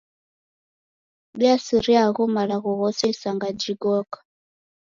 Diaisiria 1.37 1.99
agho 2.07 2.23
malagho 2.35 2.69
ghose 2.81 3.03
isanga 3.13 3.47
jighoka 3.59 4.17